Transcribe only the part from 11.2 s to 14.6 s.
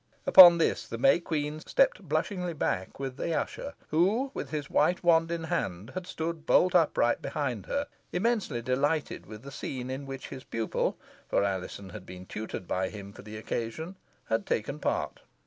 for Alizon had been tutored by him for the occasion had